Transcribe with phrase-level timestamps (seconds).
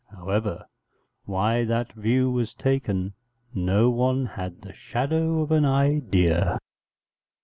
[0.09, 0.65] However,
[1.25, 3.13] why that view was taken
[3.53, 6.57] no one had the shadow of an idea.